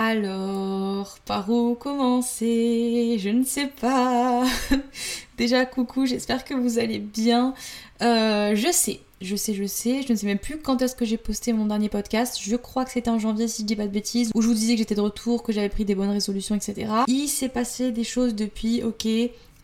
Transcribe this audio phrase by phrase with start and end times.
[0.00, 3.16] Alors, par où commencer?
[3.18, 4.44] Je ne sais pas.
[5.36, 7.52] Déjà, coucou, j'espère que vous allez bien.
[8.00, 11.04] Euh, je sais, je sais, je sais, je ne sais même plus quand est-ce que
[11.04, 12.38] j'ai posté mon dernier podcast.
[12.40, 14.54] Je crois que c'était en janvier si je dis pas de bêtises, où je vous
[14.54, 16.92] disais que j'étais de retour, que j'avais pris des bonnes résolutions, etc.
[17.08, 19.04] Il s'est passé des choses depuis, ok,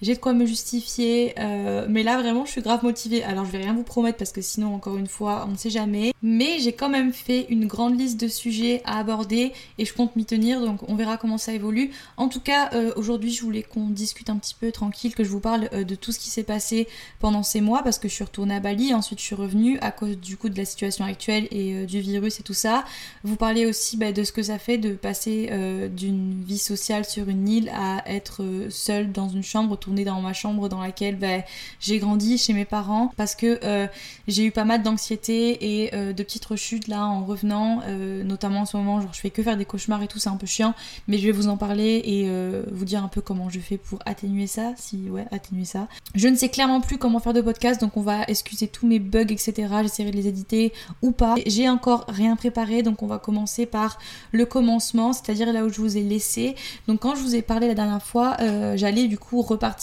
[0.04, 3.24] j'ai de quoi me justifier, euh, mais là vraiment je suis grave motivée.
[3.24, 5.70] Alors je vais rien vous promettre parce que sinon encore une fois on ne sait
[5.70, 6.12] jamais.
[6.22, 10.14] Mais j'ai quand même fait une grande liste de sujets à aborder et je compte
[10.14, 11.90] m'y tenir donc on verra comment ça évolue.
[12.18, 15.30] En tout cas euh, aujourd'hui je voulais qu'on discute un petit peu tranquille, que je
[15.30, 16.86] vous parle euh, de tout ce qui s'est passé
[17.18, 19.90] pendant ces mois parce que je suis retournée à Bali, ensuite je suis revenue à
[19.90, 22.84] cause du coup de la situation actuelle et du virus et tout ça.
[23.22, 25.50] Vous parlez aussi bah, de ce que ça fait de passer
[25.88, 30.68] d'une vie sociale sur une île à être seule dans une chambre dans ma chambre
[30.68, 31.44] dans laquelle ben,
[31.78, 33.86] j'ai grandi chez mes parents parce que euh,
[34.26, 38.62] j'ai eu pas mal d'anxiété et euh, de petites rechutes là en revenant, euh, notamment
[38.62, 40.46] en ce moment, genre je fais que faire des cauchemars et tout, c'est un peu
[40.46, 40.74] chiant,
[41.06, 42.24] mais je vais vous en parler et
[42.72, 45.86] vous dire un peu comment je fais pour atténuer ça, si ouais, atténuer ça.
[46.14, 48.98] Je ne sais clairement plus comment faire de podcast, donc on va excuser tous mes
[48.98, 49.68] bugs, etc.
[49.82, 51.34] J'essaierai de les éditer ou pas.
[51.46, 53.98] J'ai encore rien préparé, donc on va commencer par
[54.32, 56.54] le commencement, c'est-à-dire là où je vous ai laissé.
[56.88, 58.36] Donc quand je vous ai parlé la dernière fois,
[58.76, 59.73] j'allais du coup repartir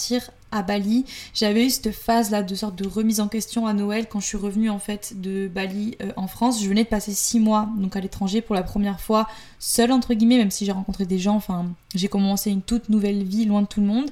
[0.52, 1.06] à Bali.
[1.34, 4.26] J'avais eu cette phase là de sorte de remise en question à Noël quand je
[4.26, 6.62] suis revenue en fait de Bali euh, en France.
[6.62, 9.28] Je venais de passer six mois donc à l'étranger pour la première fois
[9.60, 11.36] seule entre guillemets, même si j'ai rencontré des gens.
[11.36, 14.10] Enfin, j'ai commencé une toute nouvelle vie loin de tout le monde.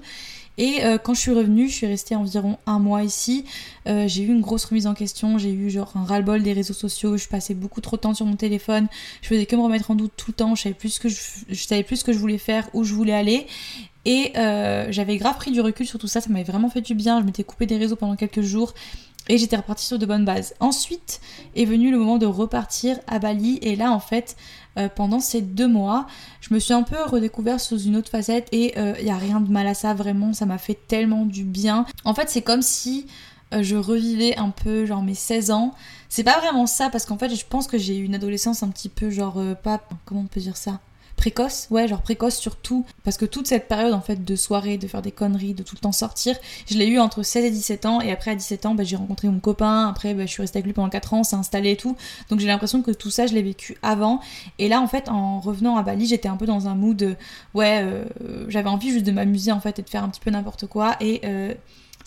[0.59, 3.45] Et euh, quand je suis revenue, je suis restée environ un mois ici.
[3.87, 5.37] Euh, j'ai eu une grosse remise en question.
[5.37, 7.15] J'ai eu genre un ras-le-bol des réseaux sociaux.
[7.15, 8.87] Je passais beaucoup trop de temps sur mon téléphone.
[9.21, 10.55] Je faisais que me remettre en doute tout le temps.
[10.55, 11.07] Je savais plus ce que
[12.11, 13.47] je, voulais faire, où je voulais aller.
[14.03, 16.93] Et euh, j'avais grave pris du recul sur tout ça, ça m'avait vraiment fait du
[16.93, 17.21] bien.
[17.21, 18.73] Je m'étais coupé des réseaux pendant quelques jours
[19.29, 20.55] et j'étais repartie sur de bonnes bases.
[20.59, 21.21] Ensuite
[21.55, 24.35] est venu le moment de repartir à Bali et là en fait
[24.95, 26.07] pendant ces deux mois
[26.41, 29.17] je me suis un peu redécouverte sous une autre facette et il euh, n'y a
[29.17, 31.85] rien de mal à ça vraiment, ça m'a fait tellement du bien.
[32.05, 33.07] En fait c'est comme si
[33.51, 35.73] je revivais un peu genre mes 16 ans.
[36.07, 38.69] C'est pas vraiment ça parce qu'en fait je pense que j'ai eu une adolescence un
[38.69, 40.79] petit peu genre pas comment on peut dire ça?
[41.19, 44.87] Précoce, ouais, genre précoce surtout, parce que toute cette période en fait de soirée, de
[44.87, 46.37] faire des conneries, de tout le temps sortir,
[46.69, 48.95] je l'ai eu entre 16 et 17 ans, et après à 17 ans, bah, j'ai
[48.95, 51.71] rencontré mon copain, après bah, je suis restée avec lui pendant 4 ans, s'est installé
[51.71, 51.97] et tout,
[52.29, 54.21] donc j'ai l'impression que tout ça je l'ai vécu avant,
[54.59, 57.17] et là en fait en revenant à Bali, j'étais un peu dans un mood,
[57.53, 58.05] ouais, euh,
[58.47, 60.95] j'avais envie juste de m'amuser en fait et de faire un petit peu n'importe quoi,
[61.01, 61.53] et euh,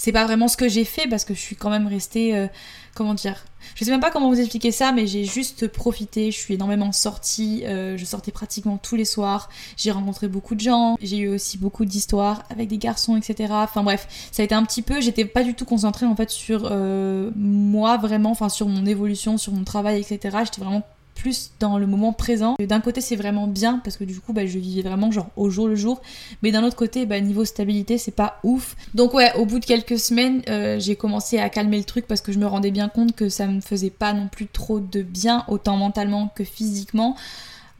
[0.02, 2.48] c'est pas vraiment ce que j'ai fait parce que je suis quand même restée, euh,
[2.92, 3.44] comment dire,
[3.76, 6.90] je sais même pas comment vous expliquer ça, mais j'ai juste profité, je suis énormément
[6.90, 11.28] sortie, euh, je sortais pratiquement tous les soirs, j'ai rencontré beaucoup de gens, j'ai eu
[11.28, 13.52] aussi beaucoup d'histoires avec des garçons, etc.
[13.52, 16.30] Enfin bref, ça a été un petit peu, j'étais pas du tout concentrée en fait
[16.30, 20.38] sur euh, moi vraiment, enfin sur mon évolution, sur mon travail, etc.
[20.42, 20.82] J'étais vraiment
[21.14, 22.56] plus dans le moment présent.
[22.58, 25.50] D'un côté, c'est vraiment bien parce que du coup, bah, je vivais vraiment genre au
[25.50, 26.00] jour le jour.
[26.42, 28.76] Mais d'un autre côté, bah, niveau stabilité, c'est pas ouf.
[28.94, 32.20] Donc ouais, au bout de quelques semaines, euh, j'ai commencé à calmer le truc parce
[32.20, 35.02] que je me rendais bien compte que ça me faisait pas non plus trop de
[35.02, 37.16] bien, autant mentalement que physiquement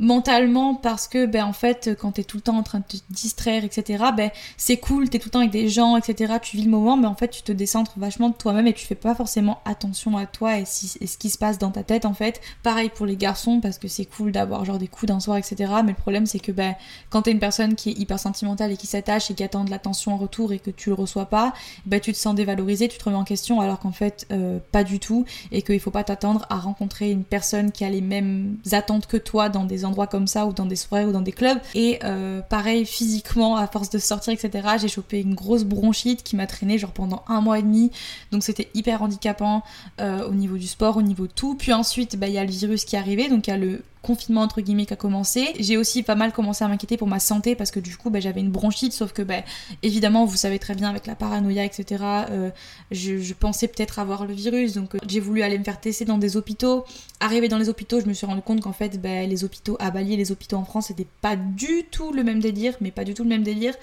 [0.02, 2.96] mentalement parce que ben en fait quand t'es tout le temps en train de te
[3.10, 6.64] distraire etc ben c'est cool t'es tout le temps avec des gens etc tu vis
[6.64, 9.14] le moment mais en fait tu te décentres vachement de toi-même et tu fais pas
[9.14, 12.40] forcément attention à toi et, si, ce qui se passe dans ta tête en fait.
[12.64, 15.72] Pareil pour les garçons parce que c'est cool d'avoir genre des coups d'un soir etc
[15.84, 16.74] mais le problème c'est que ben
[17.08, 19.70] quand t'es une personne qui est hyper sentimentale et qui s'attache et qui attend de
[19.70, 21.54] l'attention en retour et que tu le reçois pas
[21.86, 24.82] ben tu te sens dévalorisé tu te remets en question alors qu'en fait euh, pas
[24.82, 28.56] du tout et qu'il faut pas t'attendre à rencontrer une personne qui a les mêmes
[28.72, 31.32] attentes que toi dans des endroits comme ça ou dans des soirées ou dans des
[31.32, 31.58] clubs.
[31.74, 36.36] Et euh, pareil, physiquement, à force de sortir, etc., j'ai chopé une grosse bronchite qui
[36.36, 37.90] m'a traîné genre pendant un mois et demi.
[38.30, 39.62] Donc c'était hyper handicapant
[40.00, 41.54] euh, au niveau du sport, au niveau tout.
[41.54, 43.58] Puis ensuite, bah, il y a le virus qui est arrivé, donc il y a
[43.58, 45.54] le confinement entre guillemets qui a commencé.
[45.58, 48.20] J'ai aussi pas mal commencé à m'inquiéter pour ma santé parce que du coup bah,
[48.20, 49.42] j'avais une bronchite, sauf que bah,
[49.82, 52.04] évidemment vous savez très bien avec la paranoïa etc.
[52.30, 52.50] Euh,
[52.90, 56.18] je, pensais peut-être avoir le virus donc euh, j'ai voulu aller me faire tester dans
[56.18, 56.84] des hôpitaux.
[57.20, 59.90] Arrivé dans les hôpitaux je me suis rendu compte qu'en fait bah, les hôpitaux à
[59.90, 63.04] Bali et les hôpitaux en France c'était pas du tout le même délire, mais pas
[63.04, 63.74] du tout le même délire.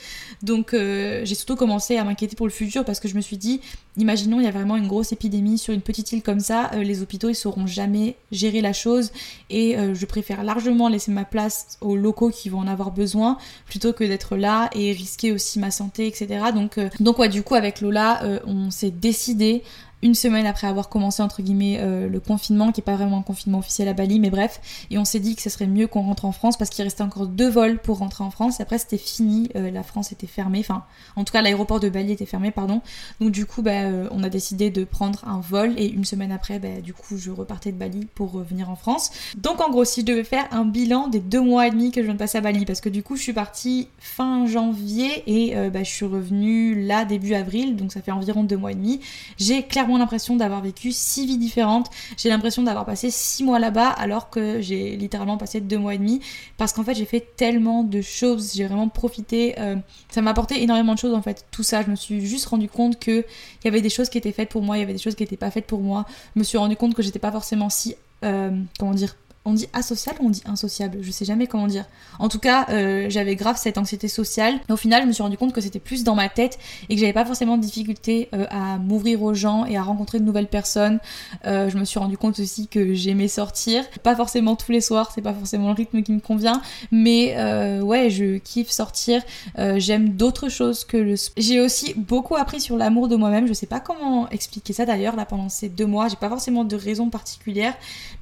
[0.44, 3.38] Donc euh, j'ai surtout commencé à m'inquiéter pour le futur parce que je me suis
[3.38, 3.62] dit
[4.01, 6.83] imaginons il y a vraiment une grosse épidémie sur une petite île comme ça, euh,
[6.83, 9.11] les hôpitaux ils sauront jamais gérer la chose
[9.49, 13.37] et euh, je préfère largement laisser ma place aux locaux qui vont en avoir besoin
[13.65, 16.45] plutôt que d'être là et risquer aussi ma santé etc.
[16.53, 19.63] Donc donc ouais du coup avec Lola on s'est décidé
[20.01, 23.21] une semaine après avoir commencé entre guillemets euh, le confinement, qui est pas vraiment un
[23.21, 26.01] confinement officiel à Bali, mais bref, et on s'est dit que ce serait mieux qu'on
[26.01, 28.61] rentre en France parce qu'il restait encore deux vols pour rentrer en France.
[28.61, 30.83] Après c'était fini, euh, la France était fermée, enfin
[31.15, 32.81] en tout cas l'aéroport de Bali était fermé, pardon.
[33.19, 36.31] Donc du coup bah, euh, on a décidé de prendre un vol et une semaine
[36.31, 39.11] après bah, du coup je repartais de Bali pour revenir en France.
[39.37, 42.01] Donc en gros si je devais faire un bilan des deux mois et demi que
[42.01, 45.23] je viens de passer à Bali, parce que du coup je suis partie fin janvier
[45.27, 48.75] et bah, je suis revenue là début avril, donc ça fait environ deux mois et
[48.75, 49.01] demi.
[49.37, 51.89] J'ai clairement l'impression d'avoir vécu six vies différentes.
[52.18, 55.97] J'ai l'impression d'avoir passé six mois là-bas alors que j'ai littéralement passé deux mois et
[55.97, 56.21] demi
[56.57, 58.53] parce qu'en fait j'ai fait tellement de choses.
[58.56, 59.59] J'ai vraiment profité.
[59.59, 59.75] Euh,
[60.09, 61.45] ça m'a apporté énormément de choses en fait.
[61.51, 64.18] Tout ça, je me suis juste rendu compte que il y avait des choses qui
[64.18, 66.06] étaient faites pour moi, il y avait des choses qui n'étaient pas faites pour moi.
[66.35, 69.15] Je me suis rendu compte que j'étais pas forcément si euh, comment dire
[69.49, 70.99] on dit asocial ou on dit insociable?
[71.01, 71.85] Je sais jamais comment dire.
[72.19, 74.59] En tout cas, euh, j'avais grave cette anxiété sociale.
[74.69, 77.01] Au final, je me suis rendu compte que c'était plus dans ma tête et que
[77.01, 80.47] j'avais pas forcément de difficulté euh, à m'ouvrir aux gens et à rencontrer de nouvelles
[80.47, 80.99] personnes.
[81.45, 83.83] Euh, je me suis rendu compte aussi que j'aimais sortir.
[84.03, 86.61] Pas forcément tous les soirs, c'est pas forcément le rythme qui me convient.
[86.91, 87.35] Mais
[87.81, 89.23] ouais, je kiffe sortir.
[89.57, 93.47] J'aime d'autres choses que le J'ai aussi beaucoup appris sur l'amour de moi-même.
[93.47, 96.07] Je sais pas comment expliquer ça d'ailleurs là pendant ces deux mois.
[96.07, 97.73] J'ai pas forcément de raison particulière.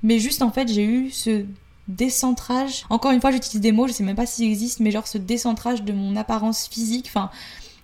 [0.04, 1.46] Mais juste en fait, j'ai eu ce
[1.88, 2.86] décentrage.
[2.90, 5.18] Encore une fois, j'utilise des mots, je sais même pas s'ils existent, mais genre ce
[5.18, 7.06] décentrage de mon apparence physique.
[7.08, 7.30] Enfin,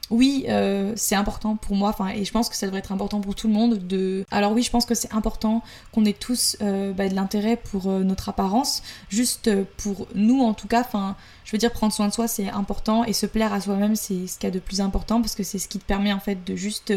[0.09, 3.21] oui, euh, c'est important pour moi, enfin, et je pense que ça devrait être important
[3.21, 3.80] pour tout le monde.
[3.88, 4.25] De...
[4.30, 7.88] Alors oui, je pense que c'est important qu'on ait tous euh, bah, de l'intérêt pour
[7.88, 10.81] euh, notre apparence, juste pour nous en tout cas.
[10.81, 11.15] Enfin,
[11.45, 14.27] je veux dire, prendre soin de soi, c'est important, et se plaire à soi-même, c'est
[14.27, 16.19] ce qu'il y a de plus important, parce que c'est ce qui te permet en
[16.19, 16.94] fait de juste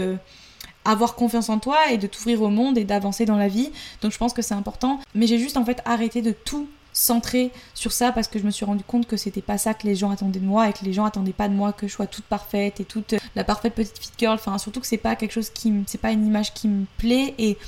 [0.87, 3.71] avoir confiance en toi et de t'ouvrir au monde et d'avancer dans la vie.
[4.00, 5.00] Donc je pense que c'est important.
[5.15, 8.50] Mais j'ai juste en fait arrêté de tout centrer sur ça parce que je me
[8.50, 10.83] suis rendu compte que c'était pas ça que les gens attendaient de moi et que
[10.83, 13.44] les gens attendaient pas de moi que je sois toute parfaite et toute euh, la
[13.44, 14.35] parfaite petite fit girl.
[14.35, 17.35] Enfin, surtout que c'est pas quelque chose qui c'est pas une image qui me plaît
[17.39, 17.59] et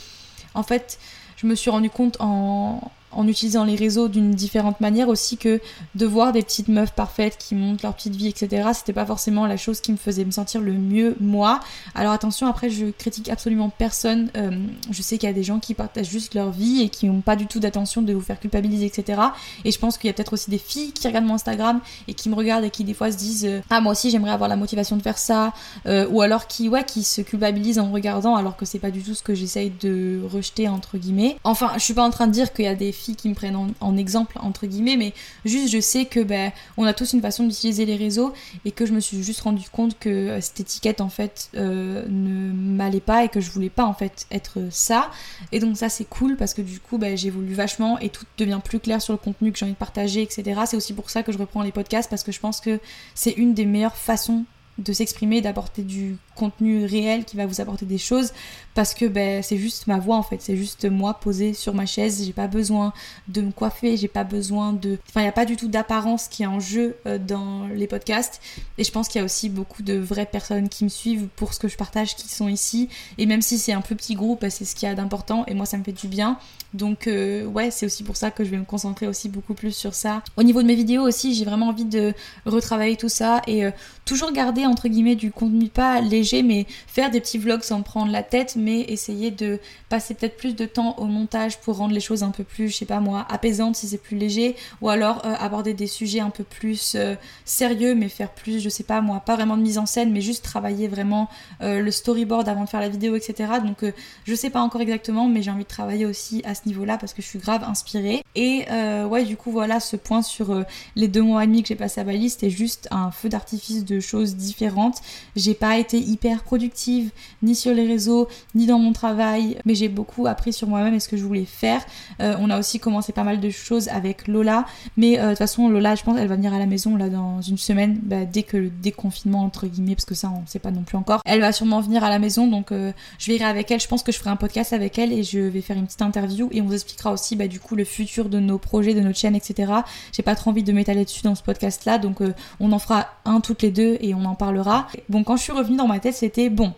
[0.55, 0.99] en fait,
[1.37, 2.81] je me suis rendu compte en,
[3.13, 5.61] en utilisant les réseaux d'une différente manière aussi que
[5.95, 8.69] de voir des petites meufs parfaites qui montent leur petite vie, etc.
[8.75, 11.61] C'était pas forcément la chose qui me faisait me sentir le mieux moi.
[11.95, 14.31] Alors attention, après je critique absolument personne.
[14.37, 14.51] Euh,
[14.91, 17.21] je sais qu'il y a des gens qui partagent juste leur vie et qui n'ont
[17.21, 19.21] pas du tout d'attention de vous faire culpabiliser, etc.
[19.65, 22.15] Et je pense qu'il y a peut-être aussi des filles qui regardent mon Instagram et
[22.15, 24.49] qui me regardent et qui des fois se disent euh, ah moi aussi j'aimerais avoir
[24.49, 25.53] la motivation de faire ça,
[25.87, 29.03] euh, ou alors qui ouais qui se culpabilisent en regardant alors que c'est pas du
[29.03, 31.37] tout ce que j'essaye de rejeter entre guillemets.
[31.45, 33.35] Enfin, je suis pas en train de dire qu'il y a des filles qui me
[33.35, 35.15] prennent en, exemple entre guillemets mais
[35.45, 38.33] juste je sais que ben on a tous une façon d'utiliser les réseaux
[38.65, 42.05] et que je me suis juste rendu compte que euh, cette étiquette en fait euh,
[42.09, 45.11] ne m'allait pas et que je voulais pas en fait être ça.
[45.53, 48.61] Et donc ça c'est cool parce que du coup ben, j'évolue vachement et tout devient
[48.63, 51.23] plus clair sur le contenu que j'ai envie de partager etc c'est aussi pour ça
[51.23, 52.81] que je reprends les podcasts parce que je pense que
[53.15, 54.45] c'est une des meilleures façons
[54.79, 58.33] de s'exprimer, d'apporter du contenu réel qui va vous apporter des choses
[58.79, 61.85] parce que ben, c'est juste ma voix en fait, c'est juste moi posée sur ma
[61.85, 62.93] chaise, j'ai pas besoin
[63.27, 64.99] de me coiffer, j'ai pas besoin de...
[65.09, 67.89] Enfin, il n'y a pas du tout d'apparence qui est en jeu euh, dans les
[67.89, 68.41] podcasts.
[68.79, 71.55] Et je pense qu'il y a aussi beaucoup de vraies personnes qui me suivent pour
[71.55, 72.89] ce que je partage qui sont ici.
[73.19, 75.45] Et même si c'est un plus petit groupe, ben, c'est ce qu'il y a d'important.
[75.47, 76.39] Et moi ça me fait du bien.
[76.73, 79.73] Donc euh, ouais, c'est aussi pour ça que je vais me concentrer aussi beaucoup plus
[79.73, 80.23] sur ça.
[80.37, 82.13] Au niveau de mes vidéos aussi, j'ai vraiment envie de
[82.47, 83.71] retravailler tout ça et euh,
[84.05, 88.13] toujours garder entre guillemets du contenu pas léger mais faire des petits vlogs sans prendre
[88.13, 89.59] la tête, mais essayer de
[89.89, 92.77] passer peut-être plus de temps au montage pour rendre les choses un peu plus, je
[92.77, 96.31] sais pas moi, apaisantes si c'est plus léger, ou alors euh, aborder des sujets un
[96.31, 99.79] peu plus euh, sérieux, mais faire plus, je sais pas moi, pas vraiment de mise
[99.79, 101.29] en scène, mais juste travailler vraiment
[101.63, 103.53] euh, le storyboard avant de faire la vidéo, etc.
[103.65, 103.85] Donc
[104.25, 107.15] je sais pas encore exactement, mais j'ai envie de travailler aussi à ce niveau-là parce
[107.15, 108.23] que je suis grave inspirée.
[108.35, 108.67] Et
[109.09, 110.65] ouais, du coup, voilà ce point sur
[110.97, 113.85] les deux mois et demi que j'ai passé à Bali, c'était juste un feu d'artifice
[113.85, 114.99] de choses différentes.
[115.37, 117.11] J'ai pas été hyper productive,
[117.43, 121.01] ni sur les réseaux, ni dans mon travail, mais j'ai beaucoup appris sur moi-même et
[121.01, 121.85] ce que je voulais faire.
[122.21, 125.39] Euh, on a aussi commencé pas mal de choses avec Lola, mais euh, de toute
[125.39, 128.25] façon, Lola, je pense, elle va venir à la maison là dans une semaine, bah,
[128.25, 131.23] dès que le déconfinement, entre guillemets, parce que ça, on sait pas non plus encore.
[131.25, 133.81] Elle va sûrement venir à la maison, donc euh, je verrai avec elle.
[133.81, 136.03] Je pense que je ferai un podcast avec elle et je vais faire une petite
[136.03, 139.01] interview et on vous expliquera aussi, bah, du coup, le futur de nos projets, de
[139.01, 139.73] notre chaîne, etc.
[140.13, 142.19] J'ai pas trop envie de m'étaler dessus dans ce podcast-là, donc
[142.61, 144.89] on en fera un toutes les deux et on en parlera.
[145.09, 146.73] Bon, quand je suis revenue dans ma tête, c'était bon.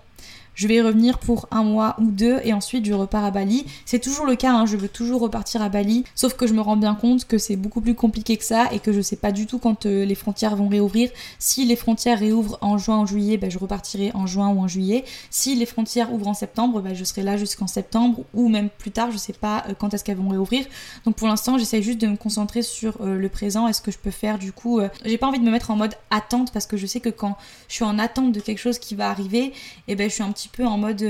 [0.61, 3.65] Je vais revenir pour un mois ou deux et ensuite je repars à Bali.
[3.87, 6.61] C'est toujours le cas, hein, je veux toujours repartir à Bali, sauf que je me
[6.61, 9.33] rends bien compte que c'est beaucoup plus compliqué que ça et que je sais pas
[9.33, 11.09] du tout quand euh, les frontières vont réouvrir.
[11.39, 14.69] Si les frontières réouvrent en juin, en juillet, ben, je repartirai en juin ou en
[14.69, 15.07] juillet.
[15.31, 18.91] Si les frontières ouvrent en septembre, ben, je serai là jusqu'en septembre ou même plus
[18.91, 20.67] tard, je sais pas euh, quand est-ce qu'elles vont réouvrir.
[21.07, 23.67] Donc pour l'instant, j'essaie juste de me concentrer sur euh, le présent.
[23.67, 25.95] Est-ce que je peux faire du coup J'ai pas envie de me mettre en mode
[26.11, 27.39] attente parce que je sais que quand
[27.69, 29.55] je suis en attente de quelque chose qui va arriver, et
[29.89, 31.05] eh ben je suis un petit peu en mode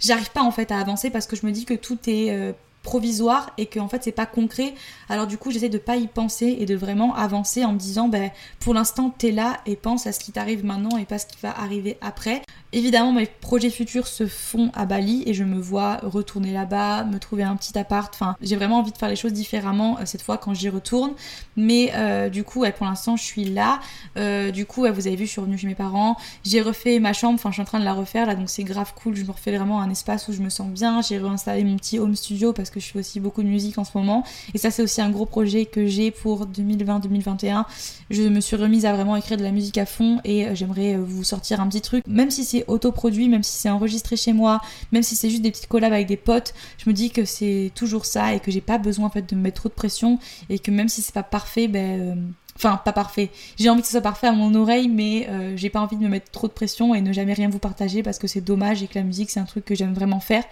[0.00, 2.54] j'arrive pas en fait à avancer parce que je me dis que tout est
[2.86, 4.72] provisoire et que en fait c'est pas concret.
[5.08, 8.08] Alors du coup j'essaie de pas y penser et de vraiment avancer en me disant
[8.08, 8.30] ben
[8.60, 11.36] pour l'instant t'es là et pense à ce qui t'arrive maintenant et pas ce qui
[11.42, 12.42] va arriver après.
[12.76, 17.18] Évidemment, mes projets futurs se font à Bali et je me vois retourner là-bas, me
[17.18, 18.14] trouver un petit appart.
[18.14, 21.12] Enfin, j'ai vraiment envie de faire les choses différemment euh, cette fois quand j'y retourne.
[21.56, 23.80] Mais euh, du coup, pour l'instant, je suis là.
[24.18, 26.18] Euh, du coup, vous avez vu, je suis revenue chez mes parents.
[26.44, 27.36] J'ai refait ma chambre.
[27.36, 29.16] Enfin, je suis en train de la refaire là, donc c'est grave cool.
[29.16, 31.00] Je me refais vraiment un espace où je me sens bien.
[31.00, 33.84] J'ai réinstallé mon petit home studio parce que je fais aussi beaucoup de musique en
[33.84, 34.22] ce moment.
[34.52, 37.64] Et ça, c'est aussi un gros projet que j'ai pour 2020-2021.
[38.10, 41.24] Je me suis remise à vraiment écrire de la musique à fond et j'aimerais vous
[41.24, 44.60] sortir un petit truc, même si c'est autoproduit, même si c'est enregistré chez moi,
[44.92, 47.72] même si c'est juste des petites collabs avec des potes, je me dis que c'est
[47.74, 50.18] toujours ça et que j'ai pas besoin en fait de me mettre trop de pression
[50.48, 52.14] et que même si c'est pas parfait, ben euh,
[52.56, 53.30] Enfin, pas parfait.
[53.58, 56.02] J'ai envie que ce soit parfait à mon oreille, mais euh, j'ai pas envie de
[56.02, 58.82] me mettre trop de pression et ne jamais rien vous partager parce que c'est dommage
[58.82, 60.42] et que la musique c'est un truc que j'aime vraiment faire.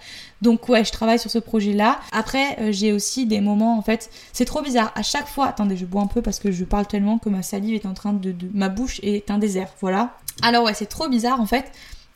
[0.41, 1.99] Donc ouais, je travaille sur ce projet-là.
[2.11, 4.91] Après, euh, j'ai aussi des moments en fait, c'est trop bizarre.
[4.95, 7.41] À chaque fois, attendez, je bois un peu parce que je parle tellement que ma
[7.41, 8.49] salive est en train de, de...
[8.53, 9.69] ma bouche est un désert.
[9.81, 10.15] Voilà.
[10.43, 11.71] Alors ouais, c'est trop bizarre en fait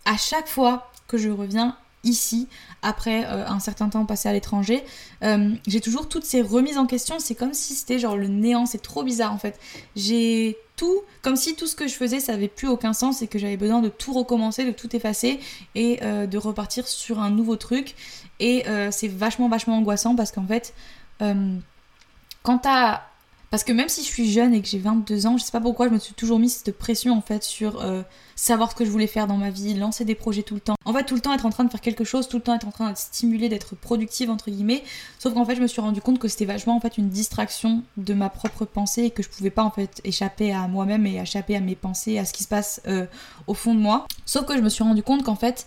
[0.09, 2.47] à chaque fois que je reviens ici,
[2.81, 4.83] après euh, un certain temps passé à l'étranger,
[5.23, 7.19] euh, j'ai toujours toutes ces remises en question.
[7.19, 9.59] C'est comme si c'était genre le néant, c'est trop bizarre en fait.
[9.95, 13.27] J'ai tout, comme si tout ce que je faisais, ça avait plus aucun sens et
[13.27, 15.39] que j'avais besoin de tout recommencer, de tout effacer
[15.75, 17.93] et euh, de repartir sur un nouveau truc.
[18.39, 20.73] Et c'est vachement, vachement angoissant parce qu'en fait,
[21.19, 23.01] quand t'as
[23.49, 25.59] parce que même si je suis jeune et que j'ai 22 ans, je sais pas
[25.59, 28.03] pourquoi je me suis toujours mis cette pression en fait sur euh,
[28.35, 30.75] savoir ce que je voulais faire dans ma vie, lancer des projets tout le temps.
[30.85, 32.53] En fait, tout le temps être en train de faire quelque chose, tout le temps
[32.53, 34.83] être en train d'être stimulé, d'être productive entre guillemets.
[35.17, 37.83] Sauf qu'en fait, je me suis rendu compte que c'était vachement en fait une distraction
[37.97, 41.17] de ma propre pensée et que je pouvais pas en fait échapper à moi-même et
[41.17, 43.07] échapper à mes pensées, à ce qui se passe euh,
[43.47, 44.07] au fond de moi.
[44.25, 45.65] Sauf que je me suis rendu compte qu'en fait,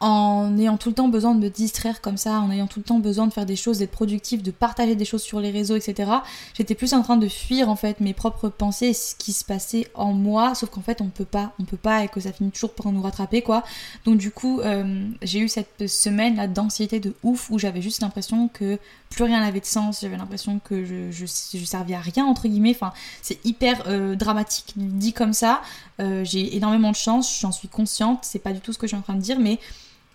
[0.00, 2.84] en ayant tout le temps besoin de me distraire comme ça, en ayant tout le
[2.84, 5.76] temps besoin de faire des choses, d'être productive, de partager des choses sur les réseaux,
[5.76, 6.10] etc.
[6.54, 9.44] J'étais plus en train de fuir en fait mes propres pensées et ce qui se
[9.44, 12.32] passait en moi, sauf qu'en fait on peut pas, on peut pas et que ça
[12.32, 13.62] finit toujours par nous rattraper quoi.
[14.06, 18.00] Donc du coup euh, j'ai eu cette semaine là d'anxiété de ouf où j'avais juste
[18.00, 18.78] l'impression que
[19.10, 22.48] plus rien n'avait de sens, j'avais l'impression que je, je, je, servais à rien entre
[22.48, 25.60] guillemets, enfin c'est hyper euh, dramatique dit comme ça.
[26.00, 28.92] Euh, j'ai énormément de chance, j'en suis consciente, c'est pas du tout ce que je
[28.92, 29.58] suis en train de dire, mais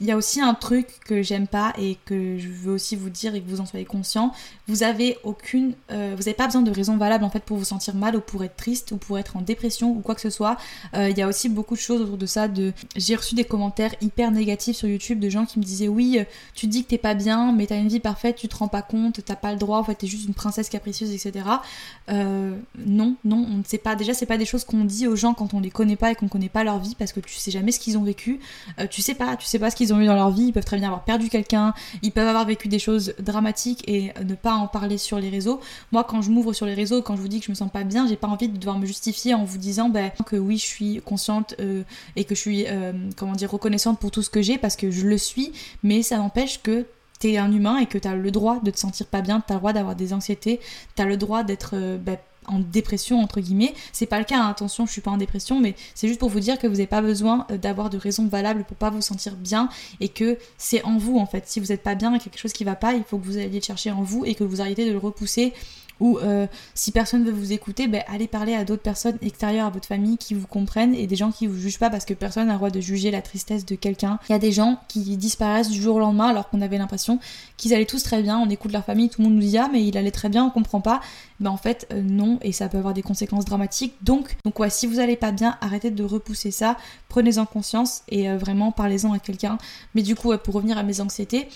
[0.02, 3.10] il y a aussi un truc que j'aime pas et que je veux aussi vous
[3.10, 4.34] dire et que vous en soyez conscient.
[4.68, 7.64] Vous avez aucune, euh, vous n'avez pas besoin de raison valable en fait pour vous
[7.64, 10.30] sentir mal ou pour être triste ou pour être en dépression ou quoi que ce
[10.30, 10.58] soit.
[10.96, 12.48] Euh, il y a aussi beaucoup de choses autour de ça.
[12.98, 16.26] J'ai reçu des commentaires hyper négatifs sur YouTube de gens qui me disaient oui, euh,
[16.56, 18.82] tu dis que t'es pas bien, mais t'as une vie parfaite, tu te rends pas
[18.82, 21.46] compte, t'as pas le droit, en fait t'es juste une princesse capricieuse, etc.
[22.10, 23.96] non, non, on ne sait pas.
[23.96, 26.16] Déjà c'est pas des choses qu'on dit aux gens quand on les connaît pas et
[26.16, 28.42] qu'on connaît pas leur vie parce que tu sais jamais ce qu'ils ont vécu.
[28.90, 30.66] tu sais pas, tu sais pas ce qu'ils ont eu dans leur vie, ils peuvent
[30.66, 34.54] très bien avoir perdu quelqu'un, ils peuvent avoir vécu des choses dramatiques et ne pas
[34.54, 35.60] en parler sur les réseaux.
[35.92, 37.72] Moi, quand je m'ouvre sur les réseaux, quand je vous dis que je me sens
[37.72, 40.58] pas bien, j'ai pas envie de devoir me justifier en vous disant ben, que oui,
[40.58, 41.84] je suis consciente euh,
[42.16, 44.92] et que je suis, euh, comment dire, reconnaissante pour tout ce que j'ai parce que
[44.92, 45.52] je le suis,
[45.84, 46.86] mais ça n'empêche que
[47.20, 49.60] t'es un humain et que t'as le droit de te sentir pas bien, t'as le
[49.60, 50.60] droit d'avoir des anxiétés,
[50.96, 53.74] t'as le droit d'être euh, ben, en dépression entre guillemets.
[53.94, 54.50] C'est pas le cas, hein.
[54.50, 56.88] attention, je suis pas en dépression, mais c'est juste pour vous dire que vous n'avez
[56.88, 60.84] pas besoin euh, d'avoir de raisons valables pour pas vous sentir bien et que c'est
[60.84, 61.44] en vous en fait.
[61.48, 63.60] Si vous n'êtes pas bien, quelque chose qui va pas, il faut que vous alliez
[63.60, 65.54] le chercher en vous et que vous arrêtez de le repousser
[66.00, 69.70] ou euh, si personne veut vous écouter, ben, allez parler à d'autres personnes extérieures à
[69.70, 72.48] votre famille qui vous comprennent et des gens qui vous jugent pas parce que personne
[72.48, 74.20] n'a le droit de juger la tristesse de quelqu'un.
[74.30, 77.20] Il y a des gens qui disparaissent du jour au lendemain alors qu'on avait l'impression
[77.58, 79.70] qu'ils allaient tous très bien, on écoute leur famille, tout le monde nous dit ah
[79.72, 81.02] mais il allait très bien, on comprend pas.
[81.40, 83.94] Ben en fait euh, non et ça peut avoir des conséquences dramatiques.
[84.02, 86.78] Donc donc ouais, si vous allez pas bien, arrêtez de repousser ça,
[87.10, 89.58] prenez-en conscience et euh, vraiment parlez-en à quelqu'un.
[89.94, 91.48] Mais du coup pour revenir à mes anxiétés,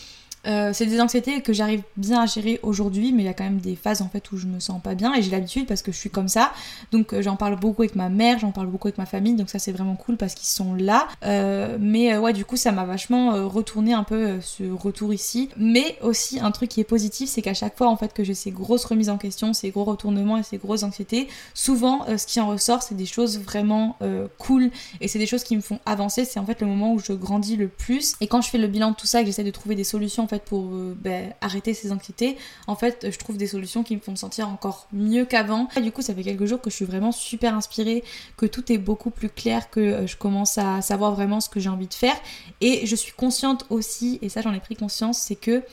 [0.47, 3.43] Euh, c'est des anxiétés que j'arrive bien à gérer aujourd'hui, mais il y a quand
[3.43, 5.81] même des phases en fait où je me sens pas bien et j'ai l'habitude parce
[5.81, 6.51] que je suis comme ça.
[6.91, 9.49] Donc euh, j'en parle beaucoup avec ma mère, j'en parle beaucoup avec ma famille, donc
[9.49, 11.07] ça c'est vraiment cool parce qu'ils sont là.
[11.25, 15.49] Euh, mais ouais, du coup ça m'a vachement retourné un peu ce retour ici.
[15.57, 18.33] Mais aussi un truc qui est positif, c'est qu'à chaque fois en fait que j'ai
[18.33, 22.39] ces grosses remises en question, ces gros retournements et ces grosses anxiétés, souvent ce qui
[22.39, 23.97] en ressort c'est des choses vraiment
[24.37, 26.25] cool et c'est des choses qui me font avancer.
[26.25, 28.15] C'est en fait le moment où je grandis le plus.
[28.21, 30.27] Et quand je fais le bilan de tout ça, que j'essaie de trouver des solutions
[30.29, 34.01] fait pour euh, ben, arrêter ces anxiétés, en fait je trouve des solutions qui me
[34.01, 35.67] font me sentir encore mieux qu'avant.
[35.83, 38.03] Du coup ça fait quelques jours que je suis vraiment super inspirée,
[38.37, 41.59] que tout est beaucoup plus clair, que euh, je commence à savoir vraiment ce que
[41.59, 42.15] j'ai envie de faire.
[42.61, 45.63] Et je suis consciente aussi, et ça j'en ai pris conscience, c'est que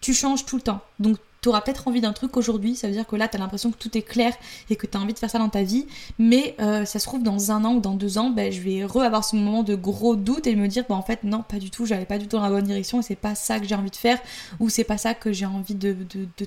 [0.00, 0.80] tu changes tout le temps.
[0.98, 3.40] Donc tu auras peut-être envie d'un truc aujourd'hui, ça veut dire que là, tu as
[3.40, 4.34] l'impression que tout est clair
[4.68, 5.86] et que tu as envie de faire ça dans ta vie,
[6.18, 8.84] mais euh, ça se trouve dans un an ou dans deux ans, ben, je vais
[8.84, 11.70] re-avoir ce moment de gros doute et me dire, bah, en fait, non, pas du
[11.70, 13.74] tout, j'allais pas du tout dans la bonne direction et c'est pas ça que j'ai
[13.74, 14.18] envie de faire
[14.58, 15.96] ou c'est pas ça que j'ai envie de,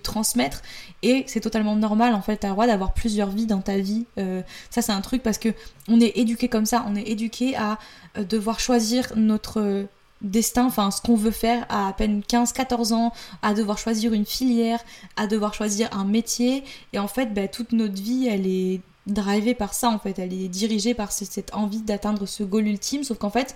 [0.04, 0.62] transmettre.
[1.02, 3.78] Et c'est totalement normal, en fait, tu as le droit d'avoir plusieurs vies dans ta
[3.78, 4.06] vie.
[4.18, 5.50] Euh, ça, c'est un truc parce que
[5.88, 7.80] on est éduqué comme ça, on est éduqué à
[8.18, 9.88] euh, devoir choisir notre
[10.24, 14.80] destin, enfin ce qu'on veut faire à peine 15-14 ans, à devoir choisir une filière,
[15.16, 16.64] à devoir choisir un métier.
[16.94, 20.20] Et en fait, bah, toute notre vie, elle est drivée par ça, en fait.
[20.20, 23.04] Elle est dirigée par cette envie d'atteindre ce goal ultime.
[23.04, 23.56] Sauf qu'en fait,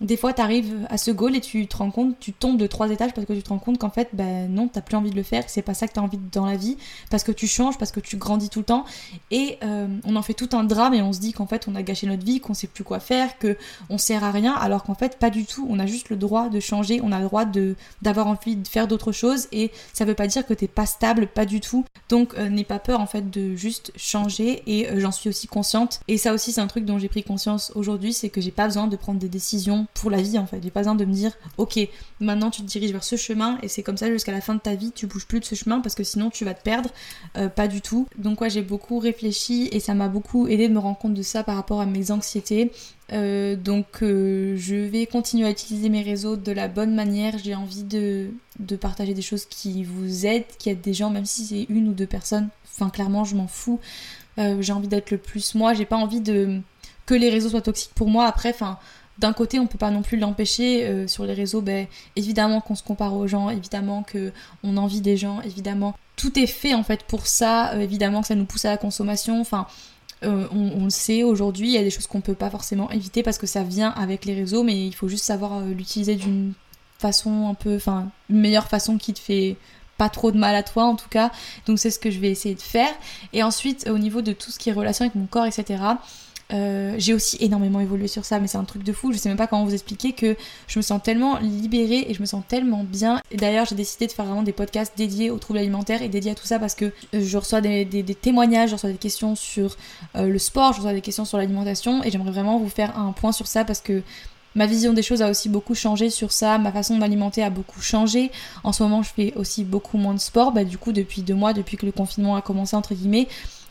[0.00, 2.66] des fois, tu arrives à ce goal et tu te rends compte, tu tombes de
[2.66, 5.10] trois étages parce que tu te rends compte qu'en fait, ben non, t'as plus envie
[5.10, 6.76] de le faire, c'est pas ça que t'as envie dans la vie,
[7.10, 8.84] parce que tu changes, parce que tu grandis tout le temps.
[9.30, 11.74] Et euh, on en fait tout un drame et on se dit qu'en fait, on
[11.74, 13.56] a gâché notre vie, qu'on sait plus quoi faire, que
[13.90, 15.66] on sert à rien, alors qu'en fait, pas du tout.
[15.68, 18.68] On a juste le droit de changer, on a le droit de d'avoir envie de
[18.68, 21.84] faire d'autres choses et ça veut pas dire que t'es pas stable, pas du tout.
[22.08, 25.48] Donc, euh, n'aie pas peur en fait de juste changer et euh, j'en suis aussi
[25.48, 26.00] consciente.
[26.06, 28.66] Et ça aussi, c'est un truc dont j'ai pris conscience aujourd'hui, c'est que j'ai pas
[28.66, 30.60] besoin de prendre des décisions pour la vie en fait.
[30.62, 31.78] J'ai pas besoin de me dire ok
[32.20, 34.60] maintenant tu te diriges vers ce chemin et c'est comme ça jusqu'à la fin de
[34.60, 36.90] ta vie tu bouges plus de ce chemin parce que sinon tu vas te perdre.
[37.36, 38.08] Euh, pas du tout.
[38.16, 41.22] Donc ouais j'ai beaucoup réfléchi et ça m'a beaucoup aidé de me rendre compte de
[41.22, 42.72] ça par rapport à mes anxiétés.
[43.12, 47.38] Euh, donc euh, je vais continuer à utiliser mes réseaux de la bonne manière.
[47.38, 51.26] J'ai envie de, de partager des choses qui vous aident, qui aident des gens, même
[51.26, 52.48] si c'est une ou deux personnes.
[52.74, 53.80] Enfin clairement je m'en fous.
[54.36, 55.74] j'ai envie d'être le plus moi.
[55.74, 56.60] J'ai pas envie de
[57.08, 58.26] que les réseaux soient toxiques pour moi.
[58.26, 58.78] Après, enfin,
[59.18, 60.86] d'un côté, on peut pas non plus l'empêcher.
[60.86, 65.16] Euh, sur les réseaux, ben, évidemment qu'on se compare aux gens, évidemment qu'on envie des
[65.16, 65.94] gens, évidemment.
[66.16, 68.76] Tout est fait en fait pour ça, euh, évidemment que ça nous pousse à la
[68.76, 69.40] consommation.
[69.40, 69.66] Enfin,
[70.24, 73.22] euh, on, le sait aujourd'hui, il y a des choses qu'on peut pas forcément éviter
[73.22, 76.54] parce que ça vient avec les réseaux, mais il faut juste savoir l'utiliser d'une
[76.98, 79.56] façon un peu, enfin, une meilleure façon qui te fait
[79.96, 81.30] pas trop de mal à toi en tout cas.
[81.66, 82.92] Donc c'est ce que je vais essayer de faire.
[83.32, 85.82] Et ensuite, au niveau de tout ce qui est relation avec mon corps, etc.
[86.52, 89.12] Euh, j'ai aussi énormément évolué sur ça, mais c'est un truc de fou.
[89.12, 92.20] Je sais même pas comment vous expliquer que je me sens tellement libérée et je
[92.20, 93.20] me sens tellement bien.
[93.34, 96.34] D'ailleurs, j'ai décidé de faire vraiment des podcasts dédiés aux troubles alimentaires et dédiés à
[96.34, 97.86] tout ça parce que je reçois des,
[98.20, 99.76] témoignages, je reçois des questions sur
[100.16, 103.12] euh, le sport, je reçois des questions sur l'alimentation et j'aimerais vraiment vous faire un
[103.12, 104.02] point sur ça parce que
[104.54, 107.50] Ma vision des choses a aussi beaucoup changé sur ça, ma façon de m'alimenter a
[107.50, 108.32] beaucoup changé.
[108.64, 110.52] En ce moment, je fais aussi beaucoup moins de sport.
[110.52, 113.28] Bah, du coup, depuis deux mois, depuis que le confinement a commencé, entre guillemets,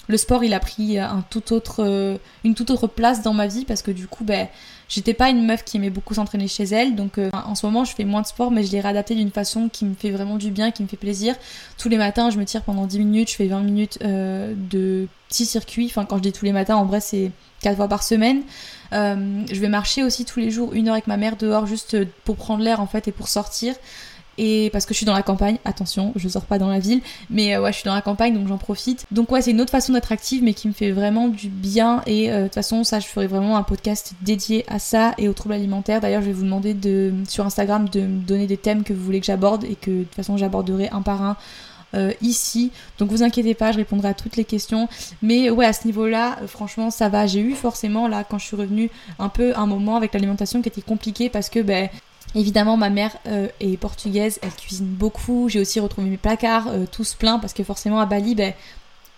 [0.08, 0.98] le sport il a pris
[1.30, 4.48] tout autre, euh, une toute autre place dans ma vie parce que du coup ben
[4.90, 6.96] j'étais pas une meuf qui aimait beaucoup s'entraîner chez elle.
[6.96, 9.32] Donc euh, en ce moment je fais moins de sport mais je l'ai réadapté d'une
[9.32, 11.36] façon qui me fait vraiment du bien qui me fait plaisir.
[11.78, 15.08] Tous les matins je me tire pendant 10 minutes je fais 20 minutes euh, de
[15.28, 15.88] petits circuits.
[15.90, 18.44] Enfin quand je dis tous les matins en vrai c'est 4 fois par semaine.
[18.92, 22.38] Je vais marcher aussi tous les jours une heure avec ma mère dehors juste pour
[22.38, 23.76] prendre l'air en fait et pour sortir
[24.38, 27.02] et parce que je suis dans la campagne, attention, je sors pas dans la ville,
[27.30, 29.06] mais euh, ouais, je suis dans la campagne donc j'en profite.
[29.12, 32.02] Donc ouais, c'est une autre façon d'être active mais qui me fait vraiment du bien
[32.06, 35.28] et euh, de toute façon, ça je ferai vraiment un podcast dédié à ça et
[35.28, 36.02] aux troubles alimentaires.
[36.02, 39.04] D'ailleurs, je vais vous demander de sur Instagram de me donner des thèmes que vous
[39.04, 41.38] voulez que j'aborde et que de toute façon, j'aborderai un par un
[41.94, 42.72] euh, ici.
[43.00, 44.90] Donc vous inquiétez pas, je répondrai à toutes les questions.
[45.22, 47.28] Mais ouais, à ce niveau-là, franchement, ça va.
[47.28, 50.68] J'ai eu forcément là, quand je suis revenue, un peu un moment avec l'alimentation qui
[50.68, 51.90] était compliqué parce que ben
[52.36, 55.50] Évidemment, ma mère euh, est portugaise, elle cuisine beaucoup.
[55.50, 58.54] J'ai aussi retrouvé mes placards euh, tous pleins parce que forcément à Bali, ben,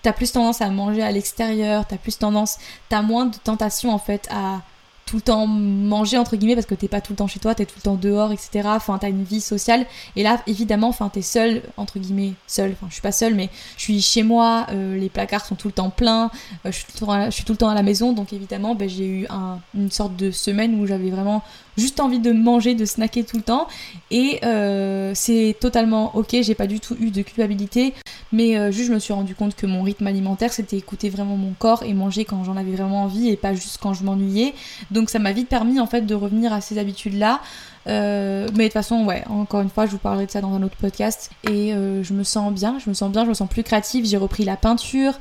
[0.04, 4.00] t'as plus tendance à manger à l'extérieur, t'as plus tendance, t'as moins de tentation en
[4.00, 4.62] fait à
[5.10, 7.56] tout le temps manger entre guillemets parce que t'es pas tout le temps chez toi,
[7.56, 8.62] t'es tout le temps dehors, etc.
[8.65, 9.88] Enfin, t'as une vie sociale.
[10.15, 12.74] Et là, évidemment, enfin, t'es seule entre guillemets, seule.
[12.74, 14.67] Enfin, je suis pas seule, mais je suis chez moi.
[14.69, 16.30] Euh, les placards sont tout le temps pleins.
[16.63, 19.28] je, suis tout le temps à la, maison, donc évidemment, ben, j'ai eu
[19.74, 21.41] une sorte de semaine où j'avais vraiment
[21.79, 23.67] juste envie de manger, de snacker tout le temps.
[24.11, 27.93] Et euh, c'est totalement ok, j'ai pas du tout eu de culpabilité,
[28.31, 31.37] mais euh, juste je me suis rendu compte que mon rythme alimentaire c'était écouter vraiment
[31.37, 34.53] mon corps et manger quand j'en avais vraiment envie et pas juste quand je m'ennuyais.
[34.91, 37.41] Donc ça m'a vite permis en fait de revenir à ces habitudes-là.
[37.87, 40.53] Euh, mais de toute façon, ouais, encore une fois, je vous parlerai de ça dans
[40.53, 41.31] un autre podcast.
[41.49, 44.05] Et je me sens bien, je me sens bien, je me sens plus créative.
[44.05, 45.13] J'ai repris la peinture.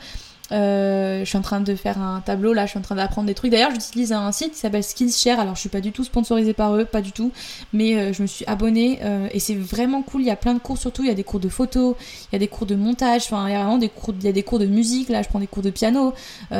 [0.50, 3.26] Euh, je suis en train de faire un tableau là, je suis en train d'apprendre
[3.26, 3.50] des trucs.
[3.50, 5.38] D'ailleurs, j'utilise un site qui s'appelle Skillshare.
[5.40, 7.32] Alors, je suis pas du tout sponsorisée par eux, pas du tout,
[7.72, 10.22] mais euh, je me suis abonnée euh, et c'est vraiment cool.
[10.22, 11.96] Il y a plein de cours, surtout il y a des cours de photo,
[12.30, 13.24] il y a des cours de montage.
[13.26, 15.08] Enfin, il y a vraiment des cours, il y a des cours de musique.
[15.08, 16.14] Là, je prends des cours de piano.
[16.50, 16.56] il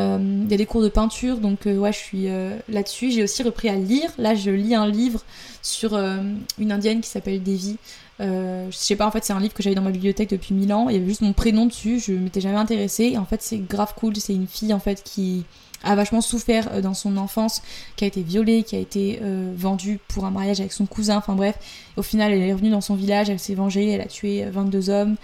[0.51, 1.39] y a des cours de peinture.
[1.39, 2.29] Donc, ouais, je suis
[2.69, 3.11] là-dessus.
[3.11, 4.11] J'ai aussi repris à lire.
[4.19, 5.23] Là, je lis un livre
[5.63, 7.77] sur une indienne qui s'appelle Devi.
[8.21, 10.55] Euh, je sais pas, en fait, c'est un livre que j'avais dans ma bibliothèque depuis
[10.55, 10.89] mille ans.
[10.89, 12.01] Il y avait juste mon prénom dessus.
[12.01, 13.11] Je m'étais jamais intéressée.
[13.13, 14.17] Et en fait, c'est grave cool.
[14.17, 15.45] C'est une fille, en fait, qui
[15.85, 17.63] a vachement souffert euh, dans son enfance,
[17.97, 21.19] qui a été violée, qui a été euh, vendue pour un mariage avec son cousin.
[21.19, 21.57] Enfin bref,
[21.97, 24.91] au final, elle est revenue dans son village, elle s'est vengée, elle a tué 22
[24.91, 25.15] hommes.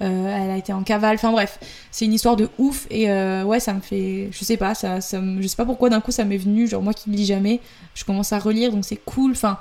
[0.00, 1.58] elle a été en cavale, enfin bref,
[1.90, 3.06] c'est une histoire de ouf et
[3.44, 6.24] ouais, ça me fait, je sais pas, ça, je sais pas pourquoi d'un coup ça
[6.24, 7.60] m'est venu, genre moi qui lis jamais,
[7.94, 9.58] je commence à relire donc c'est cool, enfin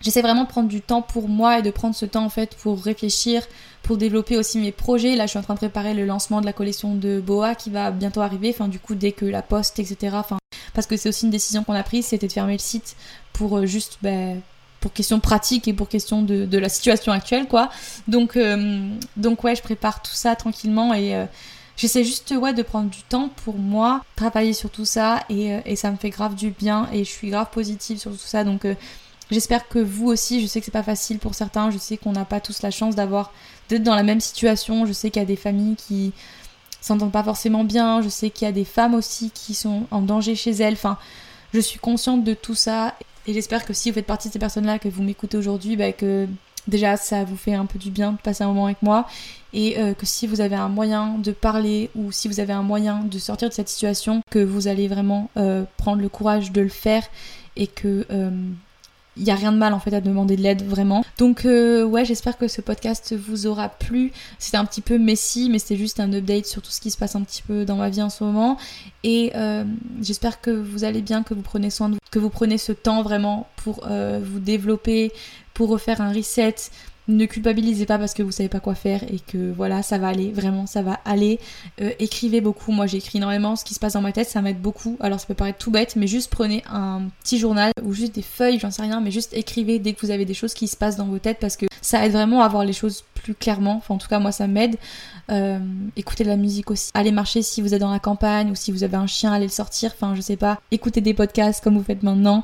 [0.00, 2.54] J'essaie vraiment de prendre du temps pour moi et de prendre ce temps en fait
[2.56, 3.42] pour réfléchir,
[3.82, 5.14] pour développer aussi mes projets.
[5.14, 7.70] Là, je suis en train de préparer le lancement de la collection de Boa qui
[7.70, 8.50] va bientôt arriver.
[8.50, 10.16] Enfin, du coup, dès que la poste, etc.
[10.18, 10.38] Enfin,
[10.74, 12.96] parce que c'est aussi une décision qu'on a prise, c'était de fermer le site
[13.34, 14.40] pour euh, juste, ben,
[14.80, 17.68] pour question pratique et pour question de, de la situation actuelle, quoi.
[18.08, 21.26] Donc, euh, donc ouais, je prépare tout ça tranquillement et euh,
[21.76, 25.76] j'essaie juste ouais de prendre du temps pour moi, travailler sur tout ça et, et,
[25.76, 28.44] ça me fait grave du bien et je suis grave positive sur tout ça.
[28.44, 28.64] Donc
[29.30, 32.12] J'espère que vous aussi, je sais que c'est pas facile pour certains, je sais qu'on
[32.12, 33.32] n'a pas tous la chance d'avoir
[33.68, 36.12] d'être dans la même situation, je sais qu'il y a des familles qui
[36.80, 40.02] s'entendent pas forcément bien, je sais qu'il y a des femmes aussi qui sont en
[40.02, 40.98] danger chez elles, enfin
[41.54, 42.94] je suis consciente de tout ça
[43.26, 45.92] et j'espère que si vous faites partie de ces personnes-là, que vous m'écoutez aujourd'hui, bah,
[45.92, 46.26] que
[46.66, 49.06] déjà ça vous fait un peu du bien de passer un moment avec moi
[49.52, 52.62] et euh, que si vous avez un moyen de parler ou si vous avez un
[52.62, 56.60] moyen de sortir de cette situation, que vous allez vraiment euh, prendre le courage de
[56.60, 57.04] le faire
[57.56, 58.30] et que euh,
[59.20, 61.04] il n'y a rien de mal en fait à demander de l'aide vraiment.
[61.18, 64.12] Donc euh, ouais, j'espère que ce podcast vous aura plu.
[64.38, 66.96] C'était un petit peu messy, mais c'était juste un update sur tout ce qui se
[66.96, 68.56] passe un petit peu dans ma vie en ce moment.
[69.04, 69.64] Et euh,
[70.00, 72.72] j'espère que vous allez bien, que vous prenez soin de vous, que vous prenez ce
[72.72, 75.12] temps vraiment pour euh, vous développer,
[75.52, 76.54] pour refaire un reset,
[77.10, 80.08] ne culpabilisez pas parce que vous savez pas quoi faire et que voilà, ça va
[80.08, 81.38] aller, vraiment, ça va aller.
[81.80, 84.60] Euh, écrivez beaucoup, moi j'écris énormément, ce qui se passe dans ma tête, ça m'aide
[84.60, 84.96] beaucoup.
[85.00, 88.22] Alors ça peut paraître tout bête, mais juste prenez un petit journal ou juste des
[88.22, 90.76] feuilles, j'en sais rien, mais juste écrivez dès que vous avez des choses qui se
[90.76, 93.76] passent dans vos têtes parce que ça aide vraiment à voir les choses plus clairement.
[93.76, 94.76] Enfin, en tout cas, moi ça m'aide.
[95.30, 95.58] Euh,
[95.96, 96.90] écoutez de la musique aussi.
[96.94, 99.46] Allez marcher si vous êtes dans la campagne ou si vous avez un chien, allez
[99.46, 99.92] le sortir.
[99.94, 100.60] Enfin, je sais pas.
[100.70, 102.42] Écoutez des podcasts comme vous faites maintenant.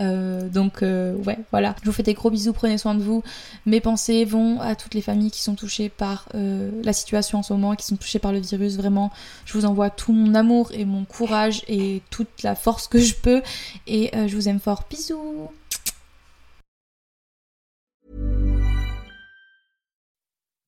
[0.00, 1.74] Euh, donc, ouais, voilà.
[1.82, 3.22] Je vous fais des gros bisous, prenez soin de vous.
[3.66, 7.42] Mes pensées vont à toutes les familles qui sont touchées par euh, la situation en
[7.42, 8.76] ce moment, qui sont touchées par le virus.
[8.76, 9.10] Vraiment,
[9.44, 13.14] je vous envoie tout mon amour et mon courage et toute la force que je
[13.14, 13.42] peux.
[13.86, 14.84] Et euh, je vous aime fort.
[14.90, 15.50] Bisous